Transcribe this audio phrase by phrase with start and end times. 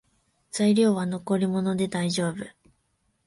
[0.49, 2.49] 材料は残り物でだいじょうぶ